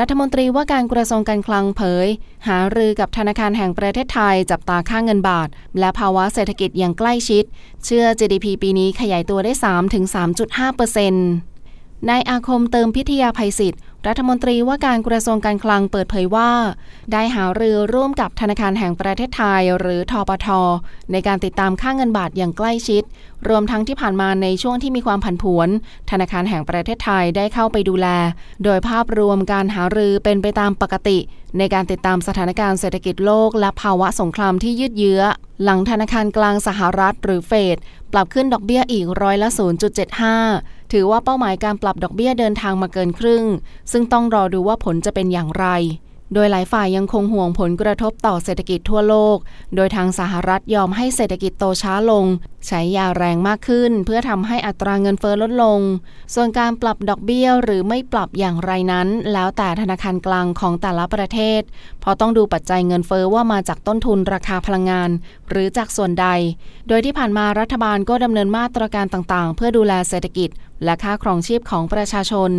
[0.00, 2.06] รัฐมนตรีว่าการกระทรวงการคลังเผย
[2.48, 5.48] หารือกับธนาคารแห่งประเทศไทยจับตาค่าเงินบาท
[5.78, 7.44] และภาวะเศรษฐกิจอย่างใกล้ชิด
[7.84, 9.52] เชื่อ GDP ปีนี้ขยายตัวได้
[10.14, 11.28] 3-3.5%เปอร์เซ็นต์
[12.10, 16.50] นายอาคมเติมพิทยาภัยศิษย์รัฐมนตรีว่าการกระทรวงการคลังเปิดเผยว่า
[17.12, 20.48] ได้หารือร่วมกับธนาคารแห่งประเทศไทย หรือทปท
[21.12, 23.02] ในการติดตามค่าเงินบาทอย่างใกล้ชิด
[23.48, 25.68] รวมทั้งที่ผ่านมาในช่วงที่มีความผันผวน
[26.10, 28.08] ธนาคารแห่งประเทศไทยได้เข้าไปดูแล
[28.64, 31.18] โดยภาพรวมการหารือเป็นไปตามปกติ
[31.58, 35.22] ในการติดตามสถานการณ์เศรษฐกิจโลก และภาวะสงครามที่ยืดเยื้อ
[35.64, 37.76] หลังธนาคารกลางสหรัฐ หรือเฟด
[38.12, 39.48] ปรับขึ้นดอกเบี้ยอีกร้อยละ
[40.20, 43.44] 0.75 ถือว่าเป้าหมายการปรับดอกเบี้ยเดินทางมาเกินครึ่ง
[43.92, 45.66] ซึ่งต้องรอดูว่าผลจะเป็นอย่างไร
[46.34, 49.36] โดยหลายฝ่ายยังคงห่วงผลกระทบต่อเศรษฐกิจทั่วโลก
[49.76, 52.24] โดยทางสหรัฐยอมให้เศรษฐกิจโตช้าลง
[52.66, 55.80] ใช้ยาแรงมากขึ้น เพื่อทำให้อัตราเงินเฟอ้อลดลง
[56.34, 61.60] ส่วนการปรับดอกเบี้ยหรือไม่ปรับอย่างไรนั้น แล้วแต่ธนาคารกลางของแต่ละประเทศ
[62.00, 65.10] เพราะต้องดูปัจจัยเงินเฟอ้อว่ามาจากต้นทุนราคาพลังงาน
[65.50, 66.26] หรือจากส่วนใด
[66.88, 70.50] โดยที่ผ่านมารัฐบาลก็ดำเนินมาตรการต่างๆ เพื่อดูแลเศรษฐกิจ
[70.84, 72.50] และค่าครองชีพของประชาชน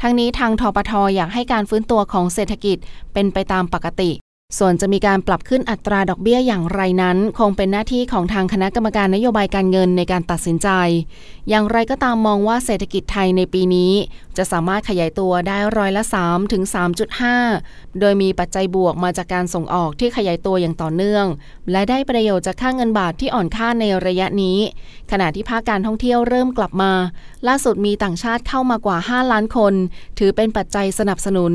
[0.00, 2.76] ทั้งนี้ทางทปทอยากให้การฟื้นตัวของเศรษฐกิจ
[3.12, 4.10] เป็นไปตามปกติ
[4.58, 10.68] ส่วนจะมีการปรับขึ้นอัตราดอกเบี้ยอย่างไรนั้น คงเป็นหน้าที่ของทางคณะกรรมการนโยบายการเงินในการตัดสินใจ
[11.48, 13.92] อย่างไรก็ตามมองว่าเศรษฐกิจไทยในปีนี้
[14.36, 16.62] จะสามารถขยายตัวได้ร้อยละ3ถึง
[17.30, 21.26] 3.5 โดยมีปัจจัยบวกมาจากการส่งออกที่ขยายตัวอย่างต่อเนื่อง
[21.70, 24.58] และได้ประโยชน์จากค่าเงินบาทที่อ่อนค่าในระยะนี้
[25.10, 26.92] ขณะที่ภาคการท่องเที่ยวเริ่มกลับมา
[27.48, 29.74] ล่าสุดมีต่างชาติเข้ามากว่า 5 ล้านคน
[30.18, 31.54] ถือเป็นปัจจัยสนับสนุน